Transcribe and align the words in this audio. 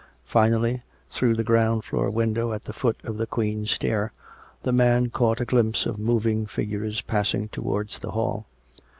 Finally, 0.25 0.81
through 1.11 1.35
the 1.35 1.43
ground 1.43 1.83
floor 1.83 2.09
window 2.09 2.53
at 2.53 2.63
the 2.63 2.73
foot 2.73 2.97
of 3.03 3.17
the 3.19 3.27
Queen's 3.27 3.69
stair, 3.69 4.11
the 4.63 4.71
man 4.71 5.11
caught 5.11 5.39
a 5.39 5.45
glimpse 5.45 5.85
of 5.85 5.99
moving 5.99 6.47
figures 6.47 7.01
passing 7.01 7.47
towards 7.49 7.99
the 7.99 8.09
hall. 8.09 8.47